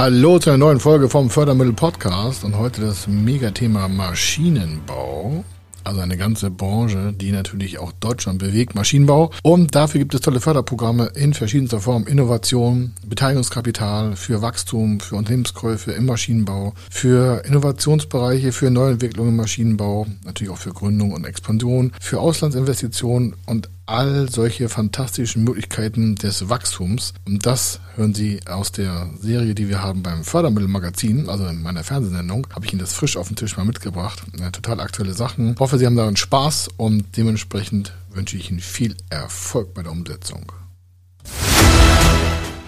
Hallo 0.00 0.38
zu 0.38 0.48
einer 0.48 0.56
neuen 0.56 0.80
Folge 0.80 1.10
vom 1.10 1.28
Fördermittel 1.28 1.74
Podcast 1.74 2.42
und 2.42 2.56
heute 2.56 2.80
das 2.80 3.06
Megathema 3.06 3.86
Maschinenbau. 3.86 5.44
Also 5.84 6.00
eine 6.00 6.16
ganze 6.16 6.50
Branche, 6.50 7.12
die 7.12 7.32
natürlich 7.32 7.78
auch 7.78 7.92
Deutschland 7.92 8.38
bewegt, 8.38 8.74
Maschinenbau. 8.74 9.30
Und 9.42 9.74
dafür 9.74 9.98
gibt 9.98 10.14
es 10.14 10.22
tolle 10.22 10.40
Förderprogramme 10.40 11.12
in 11.16 11.34
verschiedenster 11.34 11.80
Form. 11.80 12.06
Innovation, 12.06 12.94
Beteiligungskapital 13.04 14.16
für 14.16 14.40
Wachstum, 14.40 15.00
für 15.00 15.16
Unternehmenskäufe 15.16 15.92
im 15.92 16.06
Maschinenbau, 16.06 16.72
für 16.88 17.44
Innovationsbereiche, 17.44 18.52
für 18.52 18.70
Neuentwicklung 18.70 19.28
im 19.28 19.36
Maschinenbau, 19.36 20.06
natürlich 20.24 20.50
auch 20.50 20.58
für 20.58 20.72
Gründung 20.72 21.12
und 21.12 21.26
Expansion, 21.26 21.92
für 22.00 22.20
Auslandsinvestitionen 22.20 23.36
und 23.44 23.68
all 23.90 24.30
solche 24.30 24.68
fantastischen 24.68 25.42
Möglichkeiten 25.44 26.14
des 26.14 26.48
Wachstums. 26.48 27.12
Und 27.26 27.44
das 27.44 27.80
hören 27.96 28.14
Sie 28.14 28.40
aus 28.46 28.72
der 28.72 29.10
Serie, 29.20 29.54
die 29.54 29.68
wir 29.68 29.82
haben 29.82 30.02
beim 30.02 30.22
Fördermittelmagazin, 30.22 31.28
also 31.28 31.46
in 31.46 31.60
meiner 31.60 31.82
Fernsehsendung, 31.82 32.46
habe 32.54 32.64
ich 32.64 32.72
Ihnen 32.72 32.80
das 32.80 32.94
frisch 32.94 33.16
auf 33.16 33.28
den 33.28 33.36
Tisch 33.36 33.56
mal 33.56 33.64
mitgebracht. 33.64 34.22
Ja, 34.38 34.50
total 34.50 34.80
aktuelle 34.80 35.12
Sachen. 35.12 35.54
Ich 35.54 35.60
hoffe, 35.60 35.78
Sie 35.78 35.86
haben 35.86 35.96
daran 35.96 36.16
Spaß 36.16 36.68
und 36.76 37.16
dementsprechend 37.16 37.92
wünsche 38.10 38.36
ich 38.36 38.50
Ihnen 38.50 38.60
viel 38.60 38.96
Erfolg 39.10 39.74
bei 39.74 39.82
der 39.82 39.92
Umsetzung. 39.92 40.52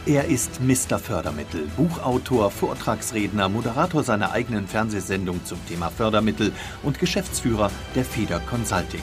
Er 0.04 0.24
ist 0.24 0.60
Mr. 0.60 0.98
Fördermittel, 0.98 1.68
Buchautor, 1.76 2.50
Vortragsredner, 2.50 3.48
Moderator 3.48 4.02
seiner 4.02 4.32
eigenen 4.32 4.66
Fernsehsendung 4.66 5.44
zum 5.44 5.64
Thema 5.68 5.90
Fördermittel 5.90 6.50
und 6.82 6.98
Geschäftsführer 6.98 7.70
der 7.94 8.04
Feder 8.04 8.40
Consulting. 8.40 9.02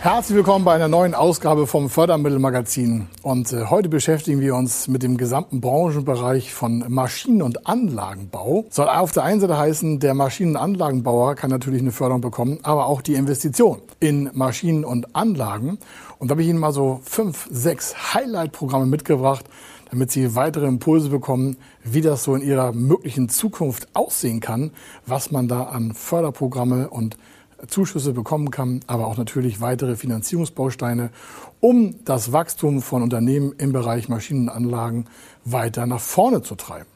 Herzlich 0.00 0.36
willkommen 0.36 0.64
bei 0.64 0.74
einer 0.74 0.88
neuen 0.88 1.14
Ausgabe 1.14 1.66
vom 1.66 1.88
Fördermittelmagazin. 1.90 3.08
Und 3.22 3.52
äh, 3.52 3.64
heute 3.64 3.88
beschäftigen 3.88 4.40
wir 4.40 4.54
uns 4.54 4.88
mit 4.88 5.02
dem 5.02 5.16
gesamten 5.16 5.60
Branchenbereich 5.60 6.52
von 6.52 6.84
Maschinen- 6.88 7.42
und 7.42 7.66
Anlagenbau. 7.66 8.66
Soll 8.70 8.88
auf 8.88 9.12
der 9.12 9.24
einen 9.24 9.40
Seite 9.40 9.58
heißen, 9.58 9.98
der 9.98 10.14
Maschinen- 10.14 10.50
und 10.50 10.56
Anlagenbauer 10.58 11.34
kann 11.34 11.50
natürlich 11.50 11.80
eine 11.80 11.92
Förderung 11.92 12.20
bekommen, 12.20 12.58
aber 12.62 12.86
auch 12.86 13.00
die 13.00 13.14
Investition 13.14 13.80
in 13.98 14.30
Maschinen 14.34 14.84
und 14.84 15.16
Anlagen. 15.16 15.78
Und 16.18 16.30
da 16.30 16.34
habe 16.34 16.42
ich 16.42 16.48
Ihnen 16.48 16.60
mal 16.60 16.72
so 16.72 17.00
fünf, 17.02 17.48
sechs 17.50 18.14
Highlight-Programme 18.14 18.86
mitgebracht, 18.86 19.46
damit 19.90 20.12
Sie 20.12 20.36
weitere 20.36 20.66
Impulse 20.66 21.08
bekommen, 21.08 21.56
wie 21.82 22.02
das 22.02 22.22
so 22.22 22.34
in 22.34 22.42
Ihrer 22.42 22.72
möglichen 22.72 23.28
Zukunft 23.28 23.88
aussehen 23.94 24.40
kann, 24.40 24.72
was 25.06 25.30
man 25.30 25.48
da 25.48 25.64
an 25.64 25.94
Förderprogramme 25.94 26.90
und 26.90 27.16
Zuschüsse 27.68 28.12
bekommen 28.12 28.50
kann, 28.50 28.80
aber 28.86 29.06
auch 29.06 29.16
natürlich 29.16 29.60
weitere 29.60 29.96
Finanzierungsbausteine, 29.96 31.10
um 31.60 31.96
das 32.04 32.32
Wachstum 32.32 32.82
von 32.82 33.02
Unternehmen 33.02 33.54
im 33.58 33.72
Bereich 33.72 34.08
Maschinenanlagen 34.08 35.06
weiter 35.44 35.86
nach 35.86 36.00
vorne 36.00 36.42
zu 36.42 36.54
treiben. 36.54 36.86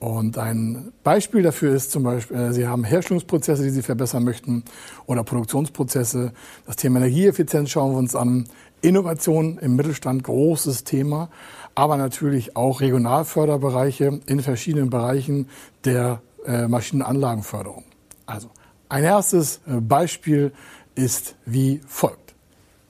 Und 0.00 0.36
ein 0.36 0.92
Beispiel 1.02 1.42
dafür 1.42 1.74
ist 1.74 1.90
zum 1.90 2.02
Beispiel, 2.02 2.36
äh, 2.36 2.52
Sie 2.52 2.66
haben 2.66 2.84
Herstellungsprozesse, 2.84 3.62
die 3.62 3.70
Sie 3.70 3.82
verbessern 3.82 4.24
möchten 4.24 4.64
oder 5.06 5.24
Produktionsprozesse. 5.24 6.32
Das 6.66 6.76
Thema 6.76 6.98
Energieeffizienz 6.98 7.70
schauen 7.70 7.92
wir 7.92 7.98
uns 7.98 8.14
an. 8.14 8.46
Innovation 8.82 9.56
im 9.56 9.76
Mittelstand, 9.76 10.24
großes 10.24 10.84
Thema, 10.84 11.30
aber 11.74 11.96
natürlich 11.96 12.54
auch 12.54 12.82
Regionalförderbereiche 12.82 14.20
in 14.26 14.40
verschiedenen 14.40 14.90
Bereichen 14.90 15.48
der 15.86 16.20
äh, 16.44 16.68
Maschinenanlagenförderung. 16.68 17.84
Also 18.26 18.50
ein 18.94 19.02
erstes 19.02 19.60
äh, 19.66 19.80
Beispiel 19.80 20.52
ist 20.94 21.34
wie 21.44 21.80
folgt. 21.84 22.36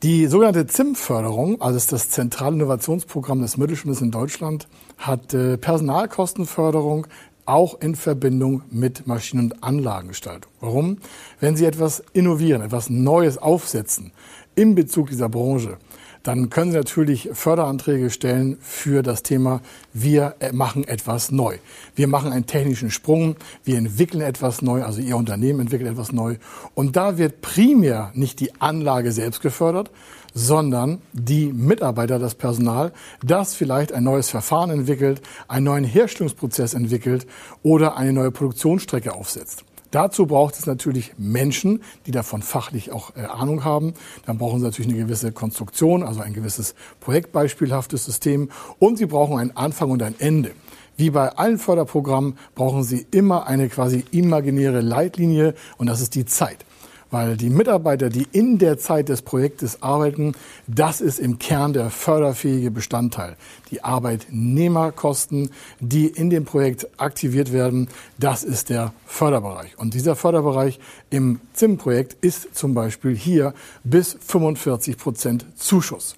Die 0.03 0.27
sogenannte 0.27 0.67
ZIM-Förderung, 0.67 1.63
also 1.63 1.81
das 1.91 2.11
Zentrale 2.11 2.57
Innovationsprogramm 2.57 3.41
des 3.41 3.57
Mittelstandes 3.57 4.03
in 4.03 4.11
Deutschland, 4.11 4.69
hat 4.99 5.33
äh, 5.33 5.57
Personalkostenförderung 5.57 7.07
auch 7.47 7.81
in 7.81 7.95
Verbindung 7.95 8.65
mit 8.71 9.07
Maschinen- 9.07 9.45
und 9.45 9.65
Anlagengestaltung. 9.65 10.53
Warum? 10.61 10.99
Wenn 11.41 11.57
Sie 11.57 11.65
etwas 11.65 12.03
innovieren, 12.13 12.61
etwas 12.61 12.91
Neues 12.91 13.39
aufsetzen 13.39 14.13
in 14.55 14.75
Bezug 14.75 15.09
dieser 15.09 15.31
Branche, 15.31 15.79
dann 16.25 16.49
können 16.51 16.73
Sie 16.73 16.79
natürlich 16.79 17.29
Förderanträge 17.33 18.11
stellen 18.11 18.57
für 18.61 19.03
das 19.03 19.23
Thema, 19.23 19.61
wir 19.93 20.35
machen 20.53 20.83
etwas 20.89 21.31
neu. 21.31 21.59
Wir 21.95 22.09
machen 22.09 22.33
einen 22.33 22.47
technischen 22.47 22.91
Sprung, 22.91 23.37
wir 23.63 23.77
entwickeln 23.77 24.23
etwas 24.23 24.63
neu, 24.63 24.83
also 24.83 25.01
Ihr 25.01 25.17
Unternehmen 25.17 25.61
entwickelt 25.61 25.91
etwas 25.91 26.13
neu. 26.13 26.37
Und 26.75 26.97
da 26.97 27.19
wird 27.19 27.43
primär 27.43 28.11
nicht 28.15 28.41
die 28.41 28.59
Anlage 28.61 29.13
selbst 29.13 29.43
gefördert, 29.43 29.91
sondern 30.33 31.03
die 31.13 31.53
Mitarbeiter, 31.53 32.19
das 32.19 32.35
Personal, 32.35 32.93
das 33.23 33.55
vielleicht 33.55 33.93
ein 33.93 34.05
neues 34.05 34.31
Verfahren 34.31 34.71
entwickelt, 34.71 35.21
einen 35.47 35.67
neuen 35.67 35.85
Herstellungsprozess 35.85 36.73
entwickelt 36.73 37.27
oder 37.63 37.99
eine 37.99 38.15
neue 38.15 38.31
Produktionsstrecke 38.31 39.13
aufsetzt. 39.13 39.65
Dazu 39.95 40.27
braucht 40.27 40.59
es 40.59 40.67
natürlich 40.67 41.13
Menschen, 41.19 41.81
die 42.07 42.11
davon 42.11 42.43
fachlich 42.43 42.91
auch 42.91 43.15
äh, 43.15 43.21
Ahnung 43.21 43.63
haben. 43.63 43.95
Dann 44.27 44.39
brauchen 44.39 44.59
sie 44.59 44.65
natürlich 44.65 44.91
eine 44.91 45.01
gewisse 45.01 45.31
Konstruktion, 45.31 46.03
also 46.03 46.21
ein 46.21 46.33
gewisses 46.33 46.75
projektbeispielhaftes 46.99 48.05
System. 48.05 48.51
Und 48.81 48.99
sie 48.99 49.07
brauchen 49.07 49.39
einen 49.39 49.57
Anfang 49.57 49.93
und 49.93 50.03
ein 50.03 50.17
Ende. 50.19 50.51
Wie 50.97 51.11
bei 51.11 51.29
allen 51.37 51.59
Förderprogrammen 51.59 52.37
brauchen 52.57 52.83
Sie 52.83 53.07
immer 53.13 53.47
eine 53.47 53.69
quasi 53.69 54.05
imaginäre 54.11 54.81
Leitlinie 54.81 55.55
und 55.77 55.89
das 55.89 56.01
ist 56.01 56.15
die 56.17 56.25
Zeit 56.25 56.65
weil 57.15 57.37
die 57.37 57.49
Mitarbeiter, 57.49 58.11
die 58.11 58.27
in 58.33 58.59
der 58.59 58.77
Zeit 58.77 59.09
des 59.09 59.23
Projektes 59.23 59.85
arbeiten, 59.85 60.33
das 60.67 61.01
ist 61.01 61.21
im 61.21 61.39
Kern 61.39 61.73
der 61.73 61.91
förderfähige 61.91 62.73
Bestandteil. 62.73 63.37
Die 63.71 63.85
Arbeitnehmerkosten, 63.85 65.51
die 65.79 66.09
in 66.09 66.29
dem 66.29 66.45
Projekt 66.45 66.89
aktiviert 66.97 67.53
werden, 67.53 67.87
das 68.19 68.43
ist 68.43 68.69
der 68.69 68.93
Förderbereich. 69.07 69.79
Und 69.79 69.95
dieser 69.95 70.17
Förderbereich 70.17 70.81
im 71.11 71.39
ZIM-Projekt 71.53 72.17
ist 72.21 72.57
zum 72.57 72.75
Beispiel 72.75 73.15
hier 73.15 73.55
bis 73.85 74.19
45 74.21 74.97
Prozent 74.97 75.47
Zuschuss. 75.55 76.17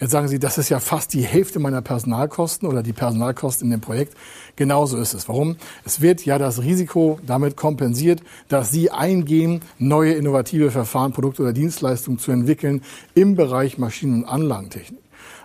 Jetzt 0.00 0.12
sagen 0.12 0.28
Sie, 0.28 0.38
das 0.38 0.58
ist 0.58 0.68
ja 0.68 0.78
fast 0.78 1.12
die 1.12 1.22
Hälfte 1.22 1.58
meiner 1.58 1.82
Personalkosten 1.82 2.68
oder 2.68 2.84
die 2.84 2.92
Personalkosten 2.92 3.66
in 3.66 3.72
dem 3.72 3.80
Projekt. 3.80 4.16
Genauso 4.54 4.96
ist 4.96 5.12
es. 5.12 5.28
Warum? 5.28 5.56
Es 5.84 6.00
wird 6.00 6.24
ja 6.24 6.38
das 6.38 6.62
Risiko 6.62 7.18
damit 7.26 7.56
kompensiert, 7.56 8.22
dass 8.48 8.70
Sie 8.70 8.92
eingehen, 8.92 9.60
neue 9.78 10.12
innovative 10.12 10.70
Verfahren, 10.70 11.12
Produkte 11.12 11.42
oder 11.42 11.52
Dienstleistungen 11.52 12.20
zu 12.20 12.30
entwickeln 12.30 12.82
im 13.14 13.34
Bereich 13.34 13.76
Maschinen- 13.78 14.22
und 14.22 14.28
Anlagentechnik. 14.28 15.00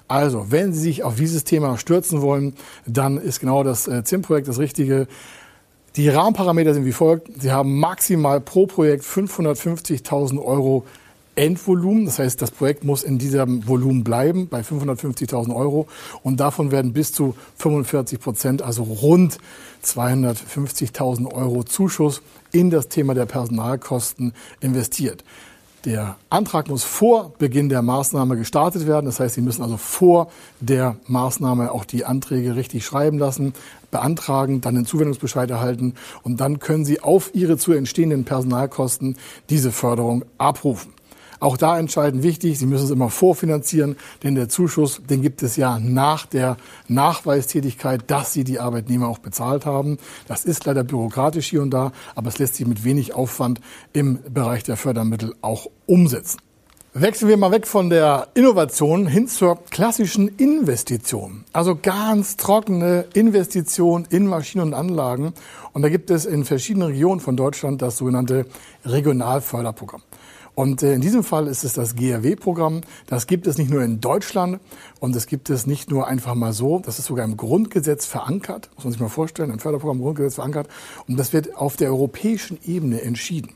Also, 0.07 0.51
wenn 0.51 0.71
Sie 0.71 0.81
sich 0.81 1.03
auf 1.03 1.15
dieses 1.15 1.45
Thema 1.45 1.79
stürzen 1.79 2.21
wollen, 2.21 2.53
dann 2.85 3.17
ist 3.17 3.39
genau 3.39 3.63
das 3.63 3.87
äh, 3.87 4.03
ZIM-Projekt 4.03 4.47
das 4.47 4.59
Richtige. 4.59 5.07
Die 5.95 6.09
Rahmenparameter 6.09 6.75
sind 6.75 6.85
wie 6.85 6.91
folgt. 6.91 7.41
Sie 7.41 7.51
haben 7.51 7.79
maximal 7.79 8.39
pro 8.39 8.67
Projekt 8.67 9.03
550.000 9.03 10.43
Euro 10.43 10.85
Endvolumen. 11.35 12.05
Das 12.05 12.19
heißt, 12.19 12.41
das 12.41 12.51
Projekt 12.51 12.83
muss 12.83 13.03
in 13.03 13.17
diesem 13.17 13.67
Volumen 13.67 14.03
bleiben 14.03 14.47
bei 14.47 14.61
550.000 14.61 15.55
Euro 15.55 15.87
und 16.21 16.39
davon 16.39 16.71
werden 16.71 16.93
bis 16.93 17.11
zu 17.11 17.35
45 17.57 18.19
Prozent, 18.19 18.61
also 18.61 18.83
rund 18.83 19.37
250.000 19.83 21.33
Euro 21.33 21.63
Zuschuss 21.63 22.21
in 22.51 22.69
das 22.69 22.87
Thema 22.87 23.13
der 23.13 23.25
Personalkosten 23.25 24.33
investiert. 24.61 25.23
Der 25.85 26.15
Antrag 26.29 26.69
muss 26.69 26.85
vor 26.85 27.33
Beginn 27.39 27.67
der 27.67 27.81
Maßnahme 27.81 28.37
gestartet 28.37 28.87
werden. 28.87 29.05
Das 29.05 29.19
heißt, 29.19 29.35
Sie 29.35 29.41
müssen 29.41 29.63
also 29.63 29.75
vor 29.75 30.31
der 30.61 30.95
Maßnahme 31.07 31.73
auch 31.73 31.83
die 31.83 32.05
Anträge 32.05 32.55
richtig 32.55 32.85
schreiben 32.85 33.19
lassen, 33.19 33.53
beantragen, 33.91 34.61
dann 34.61 34.75
den 34.75 34.85
Zuwendungsbescheid 34.85 35.51
erhalten 35.51 35.95
und 36.23 36.39
dann 36.39 36.59
können 36.59 36.85
Sie 36.85 37.01
auf 37.01 37.31
Ihre 37.35 37.57
zu 37.57 37.73
entstehenden 37.73 38.23
Personalkosten 38.23 39.17
diese 39.49 39.73
Förderung 39.73 40.23
abrufen. 40.37 40.93
Auch 41.43 41.57
da 41.57 41.77
entscheidend 41.77 42.23
wichtig, 42.23 42.57
Sie 42.57 42.65
müssen 42.65 42.85
es 42.85 42.89
immer 42.89 43.09
vorfinanzieren, 43.09 43.97
denn 44.23 44.33
der 44.35 44.47
Zuschuss, 44.47 45.01
den 45.09 45.21
gibt 45.21 45.43
es 45.43 45.57
ja 45.57 45.77
nach 45.77 46.25
der 46.25 46.55
Nachweistätigkeit, 46.87 48.05
dass 48.07 48.31
Sie 48.31 48.45
die 48.45 48.61
Arbeitnehmer 48.61 49.09
auch 49.09 49.17
bezahlt 49.17 49.65
haben. 49.65 49.97
Das 50.25 50.45
ist 50.45 50.63
leider 50.63 50.85
bürokratisch 50.85 51.49
hier 51.49 51.61
und 51.61 51.71
da, 51.71 51.91
aber 52.15 52.29
es 52.29 52.39
lässt 52.39 52.55
sich 52.55 52.65
mit 52.65 52.85
wenig 52.85 53.13
Aufwand 53.13 53.59
im 53.91 54.19
Bereich 54.33 54.63
der 54.63 54.77
Fördermittel 54.77 55.35
auch 55.41 55.67
umsetzen. 55.85 56.39
Wechseln 56.93 57.27
wir 57.27 57.35
mal 57.35 57.51
weg 57.51 57.67
von 57.67 57.89
der 57.89 58.27
Innovation 58.35 59.05
hin 59.05 59.27
zur 59.27 59.65
klassischen 59.65 60.29
Investition. 60.37 61.43
Also 61.51 61.75
ganz 61.75 62.37
trockene 62.37 63.05
Investition 63.15 64.07
in 64.09 64.27
Maschinen 64.27 64.67
und 64.67 64.73
Anlagen. 64.75 65.33
Und 65.73 65.81
da 65.81 65.89
gibt 65.89 66.09
es 66.09 66.25
in 66.25 66.45
verschiedenen 66.45 66.89
Regionen 66.89 67.19
von 67.19 67.35
Deutschland 67.35 67.81
das 67.81 67.97
sogenannte 67.97 68.45
Regionalförderprogramm. 68.85 70.03
Und 70.55 70.83
äh, 70.83 70.93
in 70.93 71.01
diesem 71.01 71.23
Fall 71.23 71.47
ist 71.47 71.63
es 71.63 71.73
das 71.73 71.95
GRW-Programm. 71.95 72.81
Das 73.07 73.27
gibt 73.27 73.47
es 73.47 73.57
nicht 73.57 73.71
nur 73.71 73.83
in 73.83 74.01
Deutschland 74.01 74.59
und 74.99 75.15
das 75.15 75.25
gibt 75.25 75.49
es 75.49 75.65
nicht 75.65 75.89
nur 75.89 76.07
einfach 76.07 76.35
mal 76.35 76.53
so. 76.53 76.79
Das 76.79 76.99
ist 76.99 77.05
sogar 77.05 77.25
im 77.25 77.37
Grundgesetz 77.37 78.05
verankert, 78.05 78.69
muss 78.75 78.85
man 78.85 78.93
sich 78.93 79.01
mal 79.01 79.09
vorstellen, 79.09 79.49
im 79.49 79.59
Förderprogramm 79.59 79.97
im 79.97 80.03
Grundgesetz 80.03 80.35
verankert. 80.35 80.67
Und 81.07 81.17
das 81.17 81.33
wird 81.33 81.55
auf 81.55 81.75
der 81.75 81.89
europäischen 81.89 82.59
Ebene 82.65 83.01
entschieden. 83.01 83.53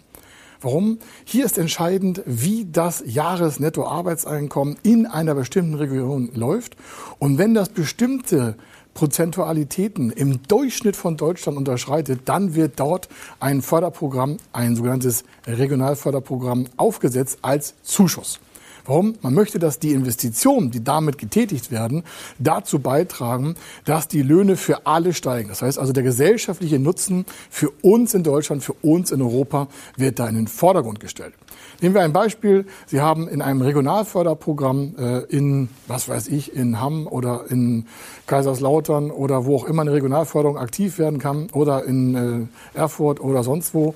Warum? 0.59 0.97
Hier 1.23 1.45
ist 1.45 1.59
entscheidend, 1.59 2.23
wie 2.25 2.65
das 2.65 3.03
Jahresnettoarbeitseinkommen 3.05 4.77
in 4.81 5.05
einer 5.05 5.35
bestimmten 5.35 5.75
Region 5.75 6.31
läuft. 6.33 6.75
Und 7.19 7.37
wenn 7.37 7.53
das 7.53 7.69
bestimmte 7.69 8.55
Prozentualitäten 8.97 10.09
im 10.09 10.41
Durchschnitt 10.47 10.95
von 10.95 11.17
Deutschland 11.17 11.55
unterschreitet, 11.55 12.21
dann 12.25 12.55
wird 12.55 12.79
dort 12.79 13.07
ein 13.39 13.61
Förderprogramm, 13.61 14.37
ein 14.53 14.75
sogenanntes 14.75 15.23
Regionalförderprogramm 15.45 16.65
aufgesetzt 16.77 17.37
als 17.43 17.75
Zuschuss. 17.83 18.39
Warum? 18.87 19.15
Man 19.21 19.33
möchte, 19.33 19.59
dass 19.59 19.79
die 19.79 19.91
Investitionen, 19.91 20.71
die 20.71 20.83
damit 20.83 21.17
getätigt 21.17 21.71
werden, 21.71 22.03
dazu 22.39 22.79
beitragen, 22.79 23.55
dass 23.83 24.07
die 24.07 24.21
Löhne 24.21 24.55
für 24.55 24.87
alle 24.87 25.13
steigen. 25.13 25.49
Das 25.49 25.61
heißt 25.61 25.77
also, 25.77 25.91
der 25.91 26.03
gesellschaftliche 26.03 26.79
Nutzen 26.79 27.25
für 27.49 27.69
uns 27.81 28.13
in 28.13 28.23
Deutschland, 28.23 28.63
für 28.63 28.73
uns 28.81 29.11
in 29.11 29.21
Europa 29.21 29.67
wird 29.97 30.19
da 30.19 30.27
in 30.27 30.35
den 30.35 30.47
Vordergrund 30.47 31.01
gestellt. 31.01 31.33
Nehmen 31.81 31.95
wir 31.95 32.01
ein 32.01 32.13
Beispiel. 32.13 32.65
Sie 32.87 33.01
haben 33.01 33.27
in 33.27 33.41
einem 33.41 33.61
Regionalförderprogramm 33.61 34.95
äh, 34.97 35.19
in, 35.25 35.69
was 35.87 36.07
weiß 36.07 36.27
ich, 36.29 36.55
in 36.55 36.79
Hamm 36.79 37.07
oder 37.07 37.45
in 37.49 37.85
Kaiserslautern 38.25 39.11
oder 39.11 39.45
wo 39.45 39.57
auch 39.57 39.65
immer 39.65 39.81
eine 39.81 39.93
Regionalförderung 39.93 40.57
aktiv 40.57 40.97
werden 40.97 41.19
kann 41.19 41.49
oder 41.51 41.83
in 41.83 42.49
äh, 42.73 42.77
Erfurt 42.77 43.19
oder 43.19 43.43
sonst 43.43 43.73
wo, 43.73 43.95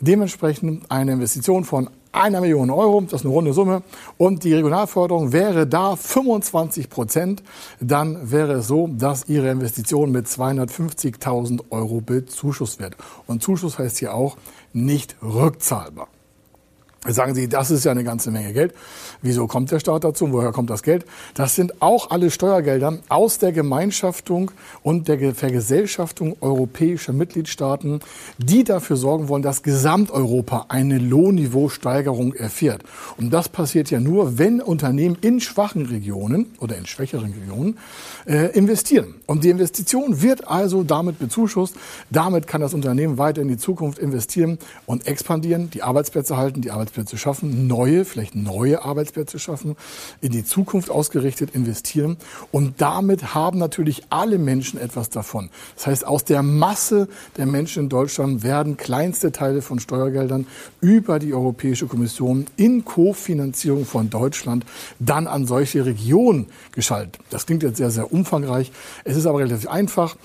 dementsprechend 0.00 0.90
eine 0.90 1.12
Investition 1.12 1.64
von 1.64 1.90
einer 2.12 2.40
Million 2.40 2.70
Euro, 2.70 3.00
das 3.02 3.20
ist 3.20 3.24
eine 3.24 3.34
runde 3.34 3.52
Summe, 3.52 3.82
und 4.18 4.44
die 4.44 4.54
Regionalförderung 4.54 5.32
wäre 5.32 5.66
da 5.66 5.96
25 5.96 6.90
Prozent, 6.90 7.42
dann 7.80 8.30
wäre 8.30 8.54
es 8.54 8.66
so, 8.66 8.88
dass 8.88 9.28
Ihre 9.28 9.50
Investition 9.50 10.10
mit 10.10 10.26
250.000 10.26 11.62
Euro 11.70 12.00
bezuschusst 12.00 12.80
wird. 12.80 12.96
Und 13.26 13.42
Zuschuss 13.42 13.78
heißt 13.78 13.98
hier 13.98 14.14
auch 14.14 14.36
nicht 14.72 15.16
rückzahlbar. 15.22 16.08
Sagen 17.08 17.34
Sie, 17.34 17.48
das 17.48 17.70
ist 17.70 17.84
ja 17.84 17.92
eine 17.92 18.04
ganze 18.04 18.30
Menge 18.30 18.52
Geld. 18.52 18.74
Wieso 19.22 19.46
kommt 19.46 19.70
der 19.70 19.80
Staat 19.80 20.04
dazu? 20.04 20.32
Woher 20.32 20.52
kommt 20.52 20.68
das 20.68 20.82
Geld? 20.82 21.06
Das 21.32 21.54
sind 21.54 21.80
auch 21.80 22.10
alle 22.10 22.30
Steuergelder 22.30 22.98
aus 23.08 23.38
der 23.38 23.52
Gemeinschaftung 23.52 24.50
und 24.82 25.08
der 25.08 25.34
Vergesellschaftung 25.34 26.36
europäischer 26.42 27.14
Mitgliedstaaten, 27.14 28.00
die 28.36 28.64
dafür 28.64 28.96
sorgen 28.96 29.28
wollen, 29.28 29.42
dass 29.42 29.62
Gesamteuropa 29.62 30.66
eine 30.68 30.98
Lohnniveausteigerung 30.98 32.34
erfährt. 32.34 32.82
Und 33.16 33.30
das 33.30 33.48
passiert 33.48 33.90
ja 33.90 33.98
nur, 33.98 34.36
wenn 34.36 34.60
Unternehmen 34.60 35.16
in 35.22 35.40
schwachen 35.40 35.86
Regionen 35.86 36.54
oder 36.60 36.76
in 36.76 36.84
schwächeren 36.84 37.32
Regionen 37.32 37.78
äh, 38.26 38.52
investieren. 38.52 39.14
Und 39.24 39.44
die 39.44 39.48
Investition 39.48 40.20
wird 40.20 40.46
also 40.48 40.82
damit 40.82 41.18
bezuschusst. 41.18 41.76
Damit 42.10 42.46
kann 42.46 42.60
das 42.60 42.74
Unternehmen 42.74 43.16
weiter 43.16 43.40
in 43.40 43.48
die 43.48 43.56
Zukunft 43.56 43.98
investieren 43.98 44.58
und 44.84 45.06
expandieren, 45.06 45.70
die 45.70 45.82
Arbeitsplätze 45.82 46.36
halten, 46.36 46.60
die 46.60 46.70
Arbeitsplätze 46.70 46.89
Arbeitsplätze 46.90 47.18
schaffen, 47.18 47.68
neue, 47.68 48.04
vielleicht 48.04 48.34
neue 48.34 48.82
Arbeitsplätze 48.82 49.38
schaffen, 49.38 49.76
in 50.20 50.32
die 50.32 50.44
Zukunft 50.44 50.90
ausgerichtet 50.90 51.54
investieren. 51.54 52.16
Und 52.50 52.80
damit 52.80 53.32
haben 53.34 53.58
natürlich 53.58 54.02
alle 54.10 54.38
Menschen 54.38 54.80
etwas 54.80 55.08
davon. 55.08 55.50
Das 55.76 55.86
heißt, 55.86 56.06
aus 56.06 56.24
der 56.24 56.42
Masse 56.42 57.08
der 57.36 57.46
Menschen 57.46 57.84
in 57.84 57.88
Deutschland 57.88 58.42
werden 58.42 58.76
kleinste 58.76 59.30
Teile 59.30 59.62
von 59.62 59.78
Steuergeldern 59.78 60.48
über 60.80 61.20
die 61.20 61.32
Europäische 61.32 61.86
Kommission 61.86 62.46
in 62.56 62.84
Kofinanzierung 62.84 63.86
von 63.86 64.10
Deutschland 64.10 64.66
dann 64.98 65.28
an 65.28 65.46
solche 65.46 65.86
Regionen 65.86 66.46
geschaltet. 66.72 67.20
Das 67.30 67.46
klingt 67.46 67.62
jetzt 67.62 67.76
sehr, 67.76 67.90
sehr 67.90 68.12
umfangreich. 68.12 68.72
Es 69.04 69.16
ist 69.16 69.26
aber 69.26 69.38
relativ 69.38 69.68
einfach. 69.68 70.16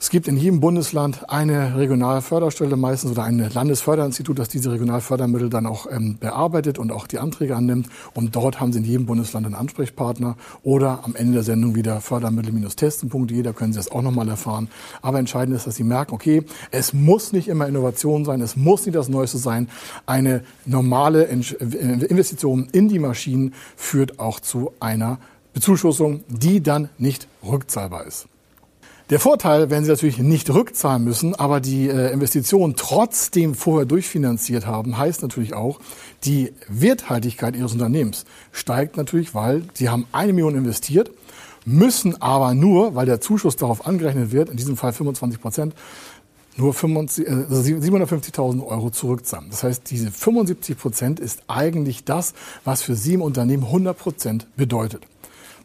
Es 0.00 0.10
gibt 0.10 0.28
in 0.28 0.36
jedem 0.36 0.60
Bundesland 0.60 1.28
eine 1.28 1.76
Regionalförderstelle 1.76 2.76
meistens 2.76 3.10
oder 3.10 3.24
ein 3.24 3.38
Landesförderinstitut, 3.52 4.38
das 4.38 4.48
diese 4.48 4.70
Regionalfördermittel 4.70 5.50
dann 5.50 5.66
auch 5.66 5.86
ähm, 5.90 6.18
bearbeitet 6.18 6.78
und 6.78 6.92
auch 6.92 7.08
die 7.08 7.18
Anträge 7.18 7.56
annimmt. 7.56 7.88
Und 8.14 8.36
dort 8.36 8.60
haben 8.60 8.72
Sie 8.72 8.78
in 8.78 8.84
jedem 8.84 9.06
Bundesland 9.06 9.46
einen 9.46 9.56
Ansprechpartner 9.56 10.36
oder 10.62 11.00
am 11.02 11.16
Ende 11.16 11.34
der 11.34 11.42
Sendung 11.42 11.74
wieder 11.74 12.00
fördermittel-testen.de, 12.00 13.42
da 13.42 13.52
können 13.52 13.72
Sie 13.72 13.78
das 13.78 13.90
auch 13.90 14.02
nochmal 14.02 14.28
erfahren. 14.28 14.68
Aber 15.02 15.18
entscheidend 15.18 15.56
ist, 15.56 15.66
dass 15.66 15.74
Sie 15.74 15.84
merken, 15.84 16.14
okay, 16.14 16.44
es 16.70 16.92
muss 16.92 17.32
nicht 17.32 17.48
immer 17.48 17.66
Innovation 17.66 18.24
sein, 18.24 18.40
es 18.40 18.56
muss 18.56 18.86
nicht 18.86 18.94
das 18.94 19.08
Neueste 19.08 19.38
sein. 19.38 19.68
Eine 20.06 20.44
normale 20.64 21.24
Investition 21.24 22.68
in 22.70 22.88
die 22.88 23.00
Maschinen 23.00 23.52
führt 23.76 24.20
auch 24.20 24.38
zu 24.38 24.72
einer 24.78 25.18
Bezuschussung, 25.54 26.22
die 26.28 26.62
dann 26.62 26.88
nicht 26.98 27.26
rückzahlbar 27.42 28.06
ist. 28.06 28.28
Der 29.10 29.20
Vorteil, 29.20 29.70
wenn 29.70 29.84
Sie 29.84 29.90
natürlich 29.90 30.18
nicht 30.18 30.50
rückzahlen 30.50 31.02
müssen, 31.02 31.34
aber 31.34 31.60
die 31.60 31.88
äh, 31.88 32.12
Investition 32.12 32.74
trotzdem 32.76 33.54
vorher 33.54 33.86
durchfinanziert 33.86 34.66
haben, 34.66 34.98
heißt 34.98 35.22
natürlich 35.22 35.54
auch, 35.54 35.80
die 36.24 36.52
Werthaltigkeit 36.68 37.56
Ihres 37.56 37.72
Unternehmens 37.72 38.26
steigt 38.52 38.98
natürlich, 38.98 39.34
weil 39.34 39.62
Sie 39.72 39.88
haben 39.88 40.06
eine 40.12 40.34
Million 40.34 40.54
investiert, 40.54 41.10
müssen 41.64 42.20
aber 42.20 42.52
nur, 42.52 42.96
weil 42.96 43.06
der 43.06 43.22
Zuschuss 43.22 43.56
darauf 43.56 43.86
angerechnet 43.86 44.30
wird, 44.30 44.50
in 44.50 44.58
diesem 44.58 44.76
Fall 44.76 44.92
25 44.92 45.40
Prozent, 45.40 45.74
nur 46.58 46.74
750.000 46.74 48.58
äh, 48.58 48.62
Euro 48.62 48.90
zurückzahlen. 48.90 49.48
Das 49.48 49.62
heißt, 49.62 49.90
diese 49.90 50.10
75 50.10 50.76
Prozent 50.76 51.18
ist 51.18 51.44
eigentlich 51.48 52.04
das, 52.04 52.34
was 52.64 52.82
für 52.82 52.94
Sie 52.94 53.14
im 53.14 53.22
Unternehmen 53.22 53.64
100 53.64 53.96
Prozent 53.96 54.46
bedeutet. 54.56 55.02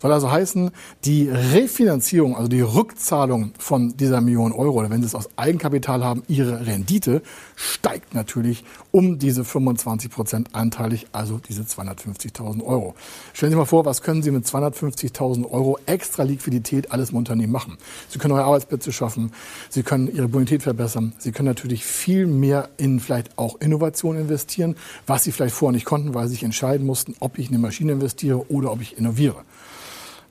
Soll 0.04 0.12
also 0.12 0.30
heißen, 0.30 0.72
die 1.06 1.30
Refinanzierung, 1.30 2.36
also 2.36 2.50
die 2.50 2.60
Rückzahlung 2.60 3.54
von 3.58 3.96
dieser 3.96 4.20
Million 4.20 4.52
Euro, 4.52 4.80
oder 4.80 4.90
wenn 4.90 5.00
Sie 5.00 5.06
es 5.06 5.16
aus 5.16 5.30
Eigenkapital 5.38 6.04
haben, 6.04 6.24
Ihre 6.28 6.68
Rendite 6.68 7.22
steigt 7.56 8.14
natürlich 8.14 8.66
um 8.92 9.18
diese 9.18 9.46
25 9.46 10.12
Prozent 10.12 10.56
anteilig, 10.56 11.08
also 11.14 11.40
diese 11.48 11.62
250.000 11.62 12.66
Euro. 12.66 12.96
Stellen 13.32 13.54
Sie 13.54 13.58
mal 13.58 13.64
vor, 13.64 13.86
was 13.86 14.02
können 14.02 14.24
Sie 14.24 14.32
mit 14.32 14.46
250.000 14.46 15.50
Euro 15.50 15.80
extra 15.86 16.24
Liquidität 16.24 16.92
alles 16.92 17.12
im 17.12 17.16
Unternehmen 17.16 17.54
machen? 17.54 17.78
Sie 18.10 18.20
können 18.20 18.34
neue 18.34 18.44
Arbeitsplätze 18.44 18.92
schaffen, 18.92 19.32
Sie 19.70 19.84
können 19.84 20.14
Ihre 20.14 20.28
Bonität 20.28 20.64
verbessern, 20.64 21.14
Sie 21.18 21.32
können 21.32 21.48
natürlich 21.48 21.86
viel 21.86 22.28
mehr 22.28 22.68
in 22.76 23.00
vielleicht 23.00 23.38
auch 23.38 23.62
Innovation 23.62 24.18
investieren, 24.18 24.76
was 25.08 25.24
Sie 25.24 25.32
vielleicht 25.32 25.56
vorher 25.56 25.72
nicht 25.74 25.86
konnten, 25.86 26.14
weil 26.14 26.28
Sie 26.28 26.34
sich 26.34 26.44
entscheiden 26.44 26.86
mussten, 26.86 27.16
ob 27.22 27.40
ich 27.40 27.48
in 27.48 27.54
eine 27.54 27.62
Maschine 27.62 27.94
investiere 27.94 28.52
oder 28.52 28.70
ob 28.70 28.82
ich 28.82 28.98
innoviere. 28.98 29.46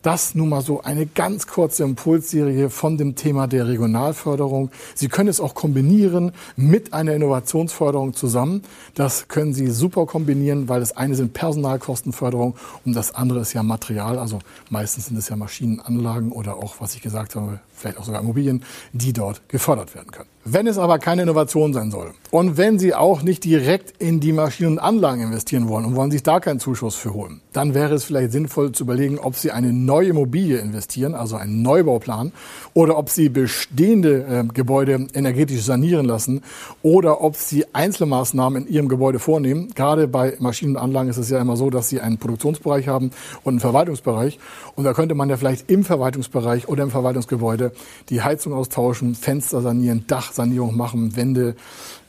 Das 0.03 0.35
nun 0.35 0.49
mal 0.49 0.63
so 0.63 0.83
eine 0.83 1.07
ganz 1.07 1.47
kurze 1.47 1.85
Impulsserie 1.85 2.71
von 2.71 2.99
dem 2.99 3.15
Thema 3.15 3.47
der 3.47 3.69
Regionalförderung. 3.69 4.71
Sie 4.97 5.07
können 5.07 5.29
es 5.29 5.39
auch 5.39 5.55
kombinieren 5.55 6.33
mit 6.57 6.93
einer 6.93 7.15
Innovationsförderung 7.15 8.13
zusammen. 8.13 8.63
Das 8.95 9.29
können 9.29 9.55
Sie 9.55 9.69
super 9.71 10.07
kombinieren, 10.07 10.69
weil 10.69 10.81
das 10.81 10.97
eine 10.97 11.15
sind 11.15 11.35
Personalkostenförderung 11.35 12.57
und 12.85 12.97
das 12.97 13.15
andere 13.15 13.41
ist 13.41 13.53
ja 13.53 13.63
Material. 13.63 14.19
Also 14.19 14.41
meistens 14.71 15.07
sind 15.07 15.17
es 15.19 15.29
ja 15.29 15.37
Maschinenanlagen 15.37 16.33
oder 16.33 16.57
auch, 16.57 16.81
was 16.81 16.97
ich 16.97 17.03
gesagt 17.03 17.37
habe, 17.37 17.61
vielleicht 17.83 17.99
auch 17.99 18.05
sogar 18.05 18.23
Immobilien, 18.23 18.65
die 18.93 19.13
dort 19.13 19.49
gefördert 19.49 19.95
werden 19.95 20.11
können. 20.11 20.29
Wenn 20.45 20.67
es 20.67 20.77
aber 20.77 20.99
keine 20.99 21.23
Innovation 21.23 21.73
sein 21.73 21.93
soll 21.93 22.15
und 22.33 22.57
wenn 22.57 22.77
Sie 22.77 22.97
auch 22.97 23.23
nicht 23.23 23.45
direkt 23.45 24.03
in 24.03 24.19
die 24.19 24.33
Maschinen 24.33 24.73
und 24.73 24.79
Anlagen 24.81 25.23
investieren 25.23 25.69
wollen 25.69 25.85
und 25.85 25.95
wollen 25.95 26.11
sich 26.11 26.25
da 26.25 26.41
keinen 26.41 26.59
Zuschuss 26.59 26.97
für 26.97 27.15
holen, 27.15 27.41
dann 27.53 27.75
wäre 27.75 27.95
es 27.95 28.03
vielleicht 28.03 28.33
sinnvoll 28.33 28.73
zu 28.73 28.83
überlegen, 28.83 29.21
ob 29.21 29.37
Sie 29.37 29.53
eine 29.53 29.73
neue 29.73 30.09
Immobilie 30.09 30.59
investieren, 30.59 31.15
also 31.15 31.37
einen 31.37 31.63
Neubauplan, 31.63 32.33
oder 32.75 32.99
ob 32.99 33.09
Sie 33.09 33.29
bestehende 33.29 34.25
äh, 34.25 34.45
Gebäude 34.53 35.07
energetisch 35.15 35.63
sanieren 35.63 36.07
lassen 36.07 36.43
oder 36.83 37.21
ob 37.21 37.37
Sie 37.37 37.65
Einzelmaßnahmen 37.73 38.67
in 38.67 38.73
Ihrem 38.73 38.89
Gebäude 38.89 39.21
vornehmen. 39.21 39.71
Gerade 39.77 40.09
bei 40.09 40.35
Maschinen 40.41 40.77
und 40.77 40.83
Anlagen 40.83 41.09
ist 41.09 41.19
es 41.19 41.31
ja 41.31 41.41
immer 41.41 41.57
so, 41.57 41.71
dass 41.71 41.89
Sie 41.89 42.01
einen 42.01 42.19
Produktionsbereich 42.19 42.89
haben 42.89 43.13
und 43.45 43.53
einen 43.53 43.61
Verwaltungsbereich. 43.61 44.41
Und 44.75 44.83
da 44.85 44.93
könnte 44.93 45.15
man 45.15 45.29
ja 45.29 45.37
vielleicht 45.37 45.71
im 45.71 45.85
Verwaltungsbereich 45.85 46.67
oder 46.69 46.83
im 46.83 46.91
Verwaltungsgebäude 46.91 47.72
die 48.09 48.23
Heizung 48.23 48.53
austauschen, 48.53 49.15
Fenster 49.15 49.61
sanieren, 49.61 50.05
Dach 50.07 50.27
Dachsanierung 50.27 50.77
machen, 50.77 51.17
Wände 51.17 51.57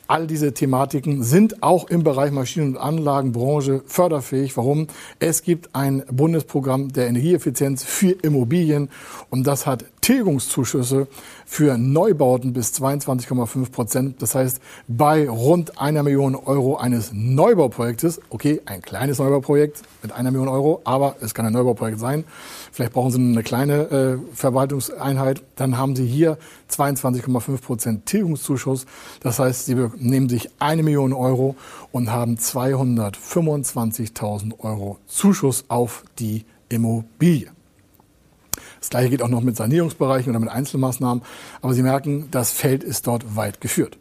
All 0.07 0.27
diese 0.27 0.53
Thematiken 0.53 1.23
sind 1.23 1.63
auch 1.63 1.89
im 1.89 2.03
Bereich 2.03 2.31
Maschinen- 2.31 2.75
und 2.75 2.77
Anlagenbranche 2.77 3.83
förderfähig. 3.85 4.57
Warum? 4.57 4.87
Es 5.19 5.43
gibt 5.43 5.69
ein 5.73 6.03
Bundesprogramm 6.11 6.91
der 6.91 7.07
Energieeffizienz 7.07 7.83
für 7.83 8.11
Immobilien 8.11 8.89
und 9.29 9.47
das 9.47 9.65
hat 9.65 9.85
Tilgungszuschüsse 10.01 11.07
für 11.45 11.77
Neubauten 11.77 12.51
bis 12.51 12.73
22,5 12.73 13.71
Prozent. 13.71 14.21
Das 14.21 14.35
heißt, 14.35 14.59
bei 14.89 15.29
rund 15.29 15.79
einer 15.79 16.03
Million 16.03 16.35
Euro 16.35 16.75
eines 16.75 17.11
Neubauprojektes, 17.13 18.19
okay, 18.29 18.61
ein 18.65 18.81
kleines 18.81 19.19
Neubauprojekt 19.19 19.81
mit 20.01 20.11
einer 20.11 20.31
Million 20.31 20.49
Euro, 20.49 20.81
aber 20.83 21.15
es 21.21 21.33
kann 21.33 21.45
ein 21.45 21.53
Neubauprojekt 21.53 21.99
sein. 21.99 22.25
Vielleicht 22.73 22.91
brauchen 22.91 23.11
Sie 23.11 23.19
eine 23.19 23.43
kleine 23.43 23.73
äh, 23.91 24.35
Verwaltungseinheit. 24.35 25.41
Dann 25.55 25.77
haben 25.77 25.95
Sie 25.95 26.05
hier 26.05 26.37
22,5 26.69 27.61
Prozent 27.61 28.05
Tilgungszuschuss. 28.05 28.85
Das 29.21 29.39
heißt, 29.39 29.67
Sie 29.67 29.77
nehmen 29.97 30.29
sich 30.29 30.51
eine 30.59 30.83
Million 30.83 31.13
Euro 31.13 31.55
und 31.91 32.11
haben 32.11 32.35
225.000 32.35 34.59
Euro 34.59 34.99
Zuschuss 35.07 35.65
auf 35.67 36.03
die 36.19 36.45
Immobilie. 36.69 37.49
Das 38.79 38.89
gleiche 38.89 39.09
geht 39.09 39.21
auch 39.21 39.29
noch 39.29 39.41
mit 39.41 39.55
Sanierungsbereichen 39.55 40.29
oder 40.29 40.39
mit 40.39 40.49
Einzelmaßnahmen. 40.49 41.23
Aber 41.61 41.73
Sie 41.73 41.83
merken, 41.83 42.27
das 42.31 42.51
Feld 42.51 42.83
ist 42.83 43.07
dort 43.07 43.35
weit 43.35 43.61
geführt. 43.61 43.97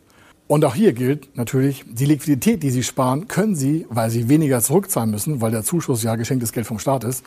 Und 0.49 0.64
auch 0.64 0.75
hier 0.75 0.92
gilt 0.92 1.37
natürlich, 1.37 1.84
die 1.88 2.04
Liquidität, 2.04 2.62
die 2.62 2.70
Sie 2.70 2.82
sparen, 2.82 3.28
können 3.28 3.54
Sie, 3.54 3.87
weil 3.88 4.11
Sie 4.11 4.28
weniger 4.28 4.61
zurückzahlen 4.61 5.11
müssen, 5.11 5.40
weil 5.40 5.50
der 5.50 5.62
Zuschuss 5.62 6.02
ja 6.02 6.16
geschenktes 6.16 6.52
Geld 6.52 6.66
vom 6.66 6.78
Staat 6.78 7.04
ist, 7.04 7.25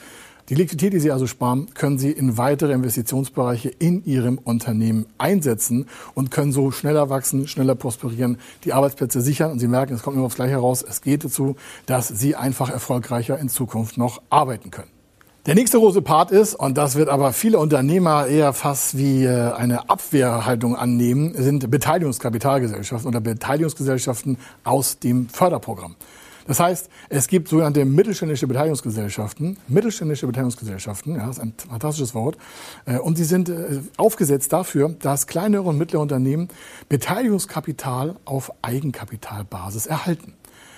die 0.49 0.55
Liquidität, 0.55 0.93
die 0.93 0.99
Sie 0.99 1.11
also 1.11 1.25
sparen, 1.25 1.73
können 1.73 1.97
Sie 1.97 2.11
in 2.11 2.37
weitere 2.37 2.73
Investitionsbereiche 2.73 3.69
in 3.69 4.05
Ihrem 4.05 4.37
Unternehmen 4.37 5.07
einsetzen 5.17 5.87
und 6.13 6.29
können 6.29 6.51
so 6.51 6.69
schneller 6.69 7.09
wachsen, 7.09 7.47
schneller 7.47 7.73
prosperieren, 7.73 8.37
die 8.63 8.73
Arbeitsplätze 8.73 9.21
sichern. 9.21 9.51
Und 9.51 9.59
Sie 9.59 9.67
merken, 9.67 9.95
es 9.95 10.03
kommt 10.03 10.17
immer 10.17 10.27
aufs 10.27 10.35
Gleiche 10.35 10.51
heraus, 10.51 10.85
es 10.87 11.01
geht 11.01 11.23
dazu, 11.23 11.55
dass 11.87 12.07
Sie 12.07 12.35
einfach 12.35 12.69
erfolgreicher 12.69 13.39
in 13.39 13.49
Zukunft 13.49 13.97
noch 13.97 14.21
arbeiten 14.29 14.69
können. 14.69 14.91
Der 15.47 15.53
nächste 15.53 15.77
große 15.77 16.01
Part 16.01 16.31
ist, 16.31 16.55
und 16.55 16.75
das 16.75 16.95
wird 16.95 17.07
aber 17.07 17.31
viele 17.31 17.59
Unternehmer 17.59 18.25
eher 18.25 18.53
fast 18.53 18.97
wie 18.97 19.25
äh, 19.25 19.51
eine 19.51 19.89
Abwehrhaltung 19.91 20.75
annehmen, 20.75 21.35
sind 21.35 21.69
Beteiligungskapitalgesellschaften 21.69 23.07
oder 23.07 23.21
Beteiligungsgesellschaften 23.21 24.37
aus 24.63 24.97
dem 24.97 25.29
Förderprogramm. 25.29 25.95
Das 26.47 26.59
heißt, 26.59 26.89
es 27.09 27.27
gibt 27.27 27.47
sogenannte 27.47 27.85
mittelständische 27.85 28.47
Beteiligungsgesellschaften, 28.47 29.57
mittelständische 29.67 30.27
Beteiligungsgesellschaften, 30.27 31.15
ja, 31.15 31.29
ist 31.29 31.39
ein 31.39 31.53
fantastisches 31.69 32.13
Wort, 32.13 32.37
äh, 32.85 32.99
und 32.99 33.17
sie 33.17 33.23
sind 33.23 33.49
äh, 33.49 33.81
aufgesetzt 33.97 34.53
dafür, 34.53 34.89
dass 34.99 35.27
kleinere 35.27 35.63
und 35.63 35.77
mittlere 35.77 36.01
Unternehmen 36.01 36.49
Beteiligungskapital 36.87 38.15
auf 38.25 38.51
Eigenkapitalbasis 38.61 39.87
erhalten. 39.87 40.33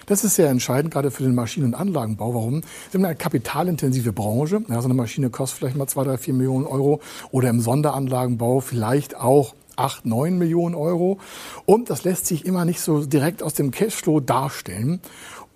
Das 0.05 0.24
ist 0.24 0.36
sehr 0.36 0.50
entscheidend, 0.50 0.93
gerade 0.93 1.12
für 1.12 1.24
den 1.24 1.36
Maschinen- 1.36 1.65
und 1.65 1.75
Anlagenbau. 1.75 2.33
Warum? 2.33 2.62
Sie 2.89 2.97
haben 2.97 3.03
eine 3.03 3.15
kapitalintensive 3.15 4.13
Branche. 4.13 4.62
Ja, 4.69 4.79
so 4.79 4.86
eine 4.86 4.93
Maschine 4.93 5.29
kostet 5.29 5.59
vielleicht 5.59 5.75
mal 5.75 5.88
zwei, 5.88 6.05
drei, 6.05 6.17
vier 6.17 6.33
Millionen 6.33 6.65
Euro 6.65 7.01
oder 7.31 7.50
im 7.50 7.59
Sonderanlagenbau 7.59 8.62
vielleicht 8.62 9.17
auch 9.17 9.53
acht, 9.77 10.05
neun 10.05 10.38
Millionen 10.38 10.75
Euro. 10.75 11.19
Und 11.65 11.89
das 11.89 12.03
lässt 12.03 12.25
sich 12.25 12.45
immer 12.45 12.65
nicht 12.65 12.79
so 12.81 13.05
direkt 13.05 13.43
aus 13.43 13.53
dem 13.53 13.71
Cashflow 13.71 14.19
darstellen. 14.19 15.01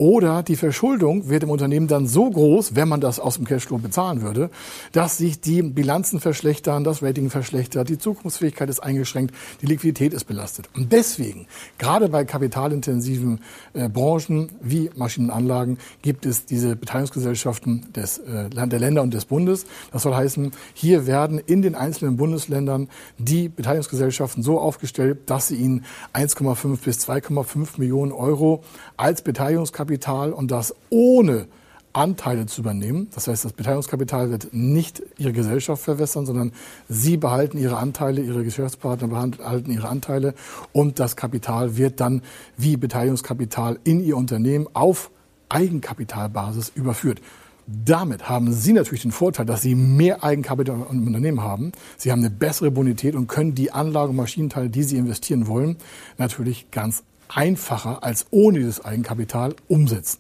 Oder 0.02 0.42
die 0.42 0.56
Verschuldung 0.56 1.30
wird 1.30 1.44
im 1.44 1.52
Unternehmen 1.52 1.86
dann 1.88 2.08
so 2.08 2.28
groß, 2.28 2.74
wenn 2.74 2.88
man 2.88 3.02
das 3.02 3.20
aus 3.20 3.36
dem 3.36 3.46
Cashflow 3.46 3.78
bezahlen 3.78 4.24
würde, 4.24 4.50
dass 4.94 5.20
sich 5.20 5.42
die 5.42 5.62
Bilanzen 5.62 6.20
verschlechtern, 6.20 6.84
das 6.84 7.04
Rating 7.04 7.30
verschlechtert, 7.30 7.88
die 7.88 8.00
Zukunftsfähigkeit 8.00 8.68
ist 8.68 8.80
eingeschränkt, 8.80 9.36
die 9.62 9.68
Liquidität 9.68 10.16
ist 10.16 10.24
belastet. 10.24 10.72
Und 10.76 10.92
deswegen, 10.92 11.46
gerade 11.78 12.10
bei 12.10 12.26
kapitalintensiven 12.26 13.42
äh, 13.76 13.90
Branchen 13.90 14.50
wie 14.60 14.90
Maschinenanlagen, 14.96 15.78
gibt 16.02 16.26
es 16.26 16.48
diese 16.48 16.76
Beteiligungsgesellschaften 16.76 17.94
des, 17.94 18.18
äh, 18.18 18.50
der 18.50 18.80
Länder 18.80 19.04
und 19.04 19.14
des 19.14 19.26
Bundes. 19.26 19.68
Das 19.92 20.02
soll 20.02 20.16
heißen, 20.16 20.50
hier 20.74 21.06
werden 21.06 21.38
in 21.38 21.62
den 21.62 21.76
einzelnen 21.76 22.18
Bundesländern 22.18 22.90
die 23.20 23.50
Beteiligungsgesellschaften 23.50 24.42
so 24.42 24.60
aufgestellt, 24.60 25.20
dass 25.30 25.50
sie 25.50 25.58
ihnen 25.58 25.86
1,5 26.14 26.84
bis 26.84 27.08
2,5 27.08 27.78
Millionen 27.78 28.12
Euro 28.12 28.64
als 28.98 29.22
Beteiligungskapital 29.22 29.91
Beteiligungskapital 29.92 30.34
und 30.34 30.52
das 30.52 30.74
ohne 30.90 31.48
Anteile 31.94 32.46
zu 32.46 32.62
übernehmen. 32.62 33.10
Das 33.14 33.28
heißt, 33.28 33.44
das 33.44 33.52
Beteiligungskapital 33.52 34.32
wird 34.32 34.54
nicht 34.54 35.04
Ihre 35.18 35.34
Gesellschaft 35.34 35.84
verwässern, 35.84 36.26
sondern 36.26 36.54
Sie 36.88 37.18
behalten 37.18 37.58
Ihre 37.58 37.78
Anteile, 37.78 38.22
Ihre 38.22 38.46
Geschäftspartner 38.46 39.10
behalten 39.10 39.72
Ihre 39.72 39.90
Anteile 39.90 40.34
und 40.72 41.00
das 41.00 41.18
Kapital 41.18 41.76
wird 41.76 42.00
dann 42.00 42.22
wie 42.56 42.78
Beteiligungskapital 42.78 43.78
in 43.84 44.02
Ihr 44.02 44.16
Unternehmen 44.16 44.68
auf 44.74 45.12
Eigenkapitalbasis 45.50 46.72
überführt. 46.76 47.22
Damit 47.68 48.30
haben 48.30 48.54
Sie 48.54 48.74
natürlich 48.74 49.04
den 49.04 49.12
Vorteil, 49.12 49.46
dass 49.46 49.62
Sie 49.62 49.76
mehr 49.76 50.24
Eigenkapital 50.24 50.76
im 50.90 51.08
Unternehmen 51.08 51.42
haben. 51.42 51.74
Sie 51.98 52.12
haben 52.12 52.20
eine 52.20 52.30
bessere 52.30 52.72
Bonität 52.72 53.16
und 53.16 53.28
können 53.28 53.54
die 53.54 53.72
Anlage- 53.72 54.12
und 54.12 54.16
Maschinenteile, 54.16 54.70
die 54.70 54.84
Sie 54.84 54.98
investieren 54.98 55.48
wollen, 55.48 55.76
natürlich 56.18 56.72
ganz 56.72 57.04
einfacher 57.36 58.04
als 58.04 58.26
ohne 58.32 58.60
dieses 58.60 58.84
Eigenkapital 58.84 59.56
umsetzen. 59.68 60.20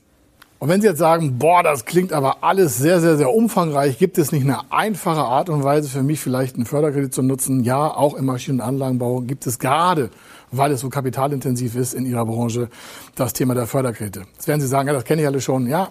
Und 0.62 0.70
wenn 0.70 0.80
Sie 0.80 0.86
jetzt 0.86 1.00
sagen, 1.00 1.39
boah, 1.39 1.63
das 1.63 1.86
klingt 1.86 2.13
aber 2.13 2.44
alles 2.44 2.77
sehr, 2.77 3.01
sehr, 3.01 3.18
sehr 3.18 3.34
umfangreich, 3.34 3.98
gibt 3.98 4.20
es 4.20 4.32
nicht 4.32 4.44
eine 4.44 4.72
einfache 4.72 5.22
Art 5.22 5.50
und 5.50 5.63
Weise 5.63 5.89
für 5.89 6.03
mich 6.03 6.20
vielleicht 6.20 6.56
einen 6.56 6.68
Förderkredit 6.68 7.15
zu 7.15 7.24
nutzen? 7.24 7.63
Ja, 7.63 7.88
auch 7.88 8.13
im 8.13 8.25
Maschinen- 8.25 8.60
und 8.60 8.68
Anlagenbau 8.68 9.22
gibt 9.22 9.48
es 9.48 9.58
gerade, 9.58 10.12
weil 10.51 10.72
es 10.72 10.82
so 10.82 10.89
kapitalintensiv 10.89 11.75
ist 11.75 11.96
in 11.96 12.06
Ihrer 12.06 12.27
Branche, 12.27 12.70
das 13.15 13.34
Thema 13.34 13.56
der 13.56 13.65
Förderkredite. 13.65 14.25
Jetzt 14.34 14.48
werden 14.48 14.62
Sie 14.62 14.68
sagen, 14.68 14.88
ja, 14.88 14.94
das 14.94 15.03
kenne 15.03 15.24
ich 15.24 15.27
alle 15.27 15.41
schon. 15.41 15.65
Ja, 15.65 15.89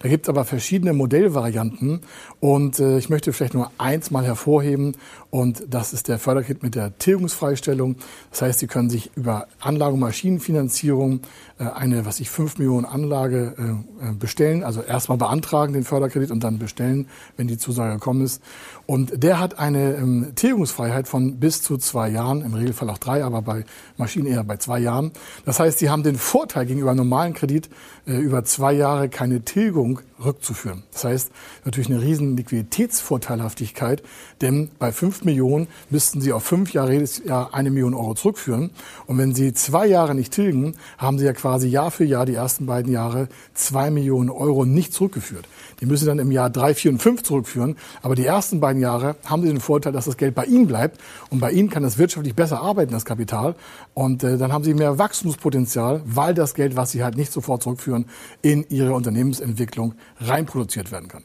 da 0.00 0.08
gibt 0.08 0.24
es 0.24 0.28
aber 0.30 0.46
verschiedene 0.46 0.94
Modellvarianten 0.94 2.00
und 2.40 2.78
äh, 2.78 2.96
ich 2.96 3.10
möchte 3.10 3.34
vielleicht 3.34 3.52
nur 3.52 3.70
eins 3.76 4.10
mal 4.10 4.24
hervorheben 4.24 4.96
und 5.28 5.62
das 5.68 5.92
ist 5.92 6.08
der 6.08 6.18
Förderkredit 6.18 6.62
mit 6.62 6.74
der 6.74 6.96
Tilgungsfreistellung. 6.96 7.96
Das 8.30 8.40
heißt, 8.40 8.60
Sie 8.60 8.66
können 8.66 8.88
sich 8.88 9.10
über 9.14 9.46
Anlage- 9.60 9.92
und 9.92 10.00
Maschinenfinanzierung 10.00 11.20
äh, 11.58 11.64
eine, 11.64 12.06
was 12.06 12.18
ich, 12.18 12.30
5 12.30 12.56
Millionen 12.56 12.86
Anlage 12.86 13.54
äh, 13.58 14.08
äh, 14.08 14.12
bestellen. 14.14 14.64
Also 14.64 14.80
erstmal 14.80 15.18
beantragen 15.18 15.74
den 15.74 15.84
Förderkredit 15.84 16.30
und 16.30 16.42
dann 16.42 16.58
bestellen, 16.58 17.06
wenn 17.36 17.46
die 17.46 17.58
Zusage 17.58 17.92
gekommen 17.92 18.22
ist. 18.22 18.42
Und 18.86 19.22
der 19.22 19.38
hat 19.38 19.58
eine 19.58 19.96
ähm, 19.96 20.32
Tilgungsfreiheit 20.34 21.08
von 21.08 21.38
bis 21.38 21.62
zu 21.62 21.76
zwei 21.76 22.08
Jahren, 22.08 22.40
im 22.40 22.54
Regelfall 22.54 22.88
auch 22.88 22.98
drei, 22.98 23.22
aber 23.22 23.42
bei 23.42 23.64
Maschinen 23.98 24.26
eher 24.26 24.44
bei 24.44 24.56
zwei 24.56 24.78
Jahren. 24.78 25.12
Das 25.44 25.60
heißt, 25.60 25.78
Sie 25.78 25.90
haben 25.90 26.02
den 26.02 26.16
Vorteil 26.16 26.64
gegenüber 26.64 26.94
normalen 26.94 27.34
Kredit, 27.34 27.68
äh, 28.06 28.16
über 28.16 28.44
zwei 28.44 28.72
Jahre 28.72 29.10
keine 29.10 29.42
Tilgung 29.42 29.89
klonk. 29.94 30.09
Rückzuführen. 30.24 30.84
Das 30.92 31.04
heißt, 31.04 31.30
natürlich 31.64 31.90
eine 31.90 32.02
riesen 32.02 32.36
Liquiditätsvorteilhaftigkeit, 32.36 34.02
denn 34.40 34.70
bei 34.78 34.92
5 34.92 35.24
Millionen 35.24 35.68
müssten 35.90 36.20
Sie 36.20 36.32
auf 36.32 36.44
fünf 36.44 36.72
Jahre 36.72 36.92
jedes 36.92 37.24
Jahr 37.24 37.54
eine 37.54 37.70
Million 37.70 37.94
Euro 37.94 38.14
zurückführen. 38.14 38.70
Und 39.06 39.18
wenn 39.18 39.34
Sie 39.34 39.52
zwei 39.52 39.86
Jahre 39.86 40.14
nicht 40.14 40.32
tilgen, 40.32 40.74
haben 40.98 41.18
Sie 41.18 41.24
ja 41.24 41.32
quasi 41.32 41.68
Jahr 41.68 41.90
für 41.90 42.04
Jahr 42.04 42.26
die 42.26 42.34
ersten 42.34 42.66
beiden 42.66 42.92
Jahre 42.92 43.28
zwei 43.54 43.90
Millionen 43.90 44.30
Euro 44.30 44.64
nicht 44.64 44.92
zurückgeführt. 44.92 45.46
Die 45.80 45.86
müssen 45.86 46.04
Sie 46.04 46.08
dann 46.08 46.18
im 46.18 46.30
Jahr 46.30 46.50
drei, 46.50 46.74
vier 46.74 46.90
und 46.90 47.00
fünf 47.00 47.22
zurückführen. 47.22 47.76
Aber 48.02 48.14
die 48.14 48.26
ersten 48.26 48.60
beiden 48.60 48.82
Jahre 48.82 49.16
haben 49.24 49.42
Sie 49.42 49.48
den 49.48 49.60
Vorteil, 49.60 49.92
dass 49.92 50.04
das 50.04 50.16
Geld 50.16 50.34
bei 50.34 50.44
Ihnen 50.44 50.66
bleibt. 50.66 51.00
Und 51.30 51.40
bei 51.40 51.52
Ihnen 51.52 51.70
kann 51.70 51.84
es 51.84 51.98
wirtschaftlich 51.98 52.34
besser 52.34 52.60
arbeiten, 52.60 52.92
das 52.92 53.04
Kapital. 53.04 53.54
Und 53.94 54.22
äh, 54.22 54.36
dann 54.36 54.52
haben 54.52 54.64
Sie 54.64 54.74
mehr 54.74 54.98
Wachstumspotenzial, 54.98 56.02
weil 56.04 56.34
das 56.34 56.54
Geld, 56.54 56.76
was 56.76 56.90
Sie 56.90 57.02
halt 57.02 57.16
nicht 57.16 57.32
sofort 57.32 57.62
zurückführen, 57.62 58.06
in 58.42 58.64
Ihre 58.68 58.92
Unternehmensentwicklung 58.92 59.94
reinproduziert 60.20 60.92
werden 60.92 61.08
kann. 61.08 61.24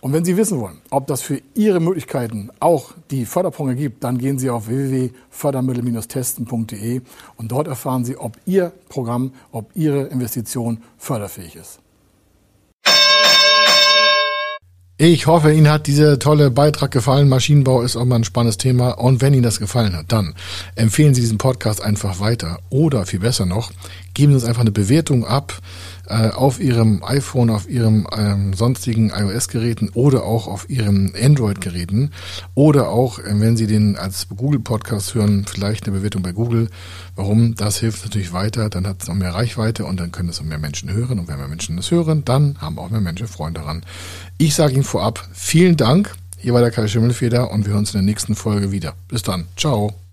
Und 0.00 0.12
wenn 0.12 0.24
Sie 0.24 0.36
wissen 0.36 0.60
wollen, 0.60 0.78
ob 0.90 1.08
das 1.08 1.22
für 1.22 1.42
Ihre 1.54 1.80
Möglichkeiten 1.80 2.50
auch 2.60 2.92
die 3.10 3.24
Förderprogramme 3.24 3.74
gibt, 3.74 4.04
dann 4.04 4.18
gehen 4.18 4.38
Sie 4.38 4.48
auf 4.48 4.68
www.fördermittel-testen.de 4.68 7.00
und 7.36 7.50
dort 7.50 7.66
erfahren 7.66 8.04
Sie, 8.04 8.16
ob 8.16 8.36
Ihr 8.46 8.70
Programm, 8.88 9.32
ob 9.50 9.74
Ihre 9.74 10.04
Investition 10.04 10.84
förderfähig 10.98 11.56
ist. 11.56 11.80
Ich 15.00 15.28
hoffe, 15.28 15.52
Ihnen 15.52 15.68
hat 15.68 15.86
dieser 15.86 16.18
tolle 16.18 16.50
Beitrag 16.50 16.90
gefallen. 16.90 17.28
Maschinenbau 17.28 17.82
ist 17.82 17.94
auch 17.94 18.04
mal 18.04 18.16
ein 18.16 18.24
spannendes 18.24 18.56
Thema. 18.56 18.98
Und 18.98 19.20
wenn 19.20 19.32
Ihnen 19.32 19.44
das 19.44 19.60
gefallen 19.60 19.96
hat, 19.96 20.10
dann 20.10 20.34
empfehlen 20.74 21.14
Sie 21.14 21.20
diesen 21.20 21.38
Podcast 21.38 21.80
einfach 21.80 22.18
weiter. 22.18 22.58
Oder 22.68 23.06
viel 23.06 23.20
besser 23.20 23.46
noch, 23.46 23.70
geben 24.14 24.32
Sie 24.32 24.38
uns 24.38 24.44
einfach 24.44 24.62
eine 24.62 24.72
Bewertung 24.72 25.24
ab 25.24 25.56
äh, 26.08 26.30
auf 26.30 26.60
Ihrem 26.60 27.02
iPhone, 27.04 27.50
auf 27.50 27.68
Ihrem 27.68 28.06
ähm, 28.16 28.54
sonstigen 28.54 29.10
iOS-Geräten 29.10 29.90
oder 29.94 30.24
auch 30.24 30.46
auf 30.46 30.68
Ihren 30.70 31.12
Android-Geräten 31.14 32.12
oder 32.54 32.88
auch, 32.88 33.18
äh, 33.18 33.24
wenn 33.40 33.56
Sie 33.56 33.66
den 33.66 33.96
als 33.96 34.28
Google-Podcast 34.28 35.14
hören, 35.14 35.46
vielleicht 35.48 35.86
eine 35.86 35.98
Bewertung 35.98 36.22
bei 36.22 36.32
Google. 36.32 36.68
Warum? 37.14 37.54
Das 37.54 37.78
hilft 37.78 38.04
natürlich 38.04 38.32
weiter, 38.32 38.70
dann 38.70 38.86
hat 38.86 39.02
es 39.02 39.08
noch 39.08 39.14
mehr 39.14 39.34
Reichweite 39.34 39.84
und 39.84 40.00
dann 40.00 40.12
können 40.12 40.28
es 40.28 40.40
noch 40.40 40.46
mehr 40.46 40.58
Menschen 40.58 40.90
hören 40.92 41.18
und 41.18 41.28
wenn 41.28 41.38
mehr 41.38 41.48
Menschen 41.48 41.76
das 41.76 41.90
hören, 41.90 42.24
dann 42.24 42.56
haben 42.60 42.78
auch 42.78 42.90
mehr 42.90 43.00
Menschen 43.00 43.28
Freunde 43.28 43.60
daran. 43.60 43.84
Ich 44.38 44.54
sage 44.54 44.74
Ihnen 44.74 44.84
vorab 44.84 45.28
vielen 45.32 45.76
Dank. 45.76 46.14
Hier 46.36 46.54
war 46.54 46.60
der 46.60 46.70
Kai 46.70 46.86
Schimmelfeder 46.86 47.50
und 47.50 47.64
wir 47.66 47.72
hören 47.72 47.80
uns 47.80 47.94
in 47.94 47.98
der 47.98 48.06
nächsten 48.06 48.34
Folge 48.34 48.70
wieder. 48.70 48.94
Bis 49.08 49.22
dann. 49.22 49.46
Ciao. 49.56 50.07